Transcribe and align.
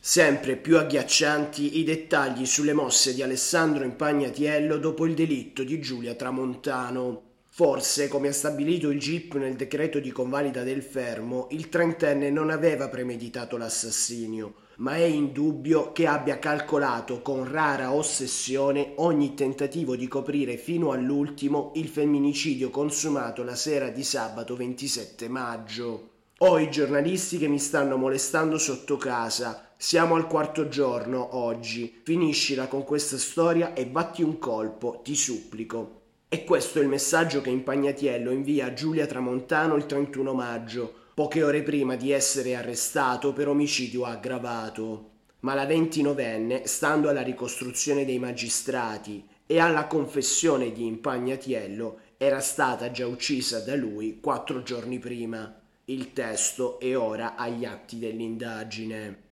Sempre 0.00 0.56
più 0.56 0.78
agghiaccianti 0.78 1.80
i 1.80 1.84
dettagli 1.84 2.46
sulle 2.46 2.72
mosse 2.72 3.14
di 3.14 3.22
Alessandro 3.22 3.84
Impagnatiello 3.84 4.78
dopo 4.78 5.04
il 5.04 5.14
delitto 5.14 5.64
di 5.64 5.80
Giulia 5.80 6.14
Tramontano. 6.14 7.22
Forse, 7.50 8.06
come 8.06 8.28
ha 8.28 8.32
stabilito 8.32 8.90
il 8.90 9.00
GIP 9.00 9.34
nel 9.34 9.56
decreto 9.56 9.98
di 9.98 10.12
convalida 10.12 10.62
del 10.62 10.82
fermo, 10.82 11.48
il 11.50 11.68
trentenne 11.68 12.30
non 12.30 12.50
aveva 12.50 12.88
premeditato 12.88 13.56
l'assassinio, 13.56 14.54
ma 14.76 14.94
è 14.94 15.02
indubbio 15.02 15.90
che 15.90 16.06
abbia 16.06 16.38
calcolato 16.38 17.20
con 17.20 17.50
rara 17.50 17.92
ossessione 17.92 18.92
ogni 18.98 19.34
tentativo 19.34 19.96
di 19.96 20.06
coprire 20.06 20.56
fino 20.56 20.92
all'ultimo 20.92 21.72
il 21.74 21.88
femminicidio 21.88 22.70
consumato 22.70 23.42
la 23.42 23.56
sera 23.56 23.88
di 23.88 24.04
sabato 24.04 24.54
27 24.54 25.28
maggio. 25.28 26.17
Ho 26.40 26.60
i 26.60 26.70
giornalisti 26.70 27.36
che 27.36 27.48
mi 27.48 27.58
stanno 27.58 27.96
molestando 27.96 28.58
sotto 28.58 28.96
casa. 28.96 29.72
Siamo 29.76 30.14
al 30.14 30.28
quarto 30.28 30.68
giorno 30.68 31.34
oggi. 31.34 32.00
Finiscila 32.04 32.68
con 32.68 32.84
questa 32.84 33.18
storia 33.18 33.72
e 33.72 33.86
batti 33.86 34.22
un 34.22 34.38
colpo, 34.38 35.00
ti 35.02 35.16
supplico. 35.16 36.02
E 36.28 36.44
questo 36.44 36.78
è 36.78 36.82
il 36.82 36.86
messaggio 36.86 37.40
che 37.40 37.50
Impagnatiello 37.50 38.30
invia 38.30 38.66
a 38.66 38.72
Giulia 38.72 39.06
Tramontano 39.06 39.74
il 39.74 39.86
31 39.86 40.32
maggio, 40.32 40.94
poche 41.12 41.42
ore 41.42 41.64
prima 41.64 41.96
di 41.96 42.12
essere 42.12 42.54
arrestato 42.54 43.32
per 43.32 43.48
omicidio 43.48 44.04
aggravato. 44.04 45.10
Ma 45.40 45.54
la 45.54 45.66
ventinovenne, 45.66 46.68
stando 46.68 47.08
alla 47.08 47.22
ricostruzione 47.22 48.04
dei 48.04 48.20
magistrati 48.20 49.26
e 49.44 49.58
alla 49.58 49.88
confessione 49.88 50.70
di 50.70 50.86
Impagnatiello, 50.86 51.98
era 52.16 52.38
stata 52.38 52.92
già 52.92 53.08
uccisa 53.08 53.58
da 53.58 53.74
lui 53.74 54.20
quattro 54.20 54.62
giorni 54.62 55.00
prima. 55.00 55.52
Il 55.90 56.12
testo 56.12 56.78
è 56.78 56.94
ora 56.98 57.34
agli 57.34 57.64
atti 57.64 57.98
dell'indagine. 57.98 59.30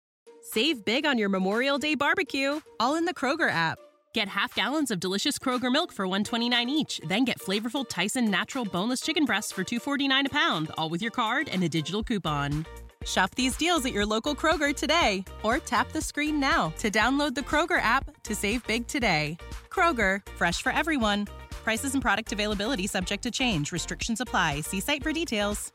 Save 0.52 0.84
big 0.84 1.04
on 1.04 1.18
your 1.18 1.30
Memorial 1.30 1.80
Day 1.80 1.96
barbecue, 1.96 2.60
all 2.80 2.96
in 2.96 3.06
the 3.06 3.14
Kroger 3.14 3.50
app. 3.50 3.80
Get 4.14 4.28
half 4.28 4.54
gallons 4.54 4.92
of 4.92 5.00
delicious 5.00 5.40
Kroger 5.40 5.72
milk 5.72 5.92
for 5.92 6.06
129 6.06 6.70
each, 6.70 7.02
then 7.08 7.26
get 7.26 7.40
flavorful 7.40 7.90
Tyson 7.90 8.30
natural 8.30 8.66
boneless 8.66 9.02
chicken 9.02 9.26
breasts 9.26 9.52
for 9.52 9.64
249 9.64 10.28
a 10.28 10.30
pound, 10.30 10.70
all 10.78 10.90
with 10.90 11.02
your 11.02 11.10
card 11.10 11.50
and 11.50 11.64
a 11.64 11.70
digital 11.70 12.04
coupon. 12.04 12.68
Shop 13.04 13.34
these 13.34 13.58
deals 13.58 13.84
at 13.86 13.94
your 13.94 14.06
local 14.06 14.36
Kroger 14.36 14.76
today 14.76 15.24
or 15.42 15.58
tap 15.58 15.92
the 15.92 16.02
screen 16.02 16.40
now 16.40 16.72
to 16.78 16.92
download 16.92 17.34
the 17.34 17.42
Kroger 17.42 17.82
app 17.82 18.22
to 18.22 18.36
save 18.36 18.66
big 18.68 18.86
today. 18.86 19.38
Kroger, 19.70 20.22
fresh 20.36 20.62
for 20.62 20.72
everyone. 20.72 21.26
Prices 21.64 21.94
and 21.94 22.02
product 22.02 22.32
availability 22.32 22.86
subject 22.86 23.24
to 23.24 23.32
change. 23.32 23.72
Restrictions 23.72 24.22
apply. 24.22 24.62
See 24.62 24.82
site 24.82 25.02
for 25.02 25.12
details. 25.12 25.72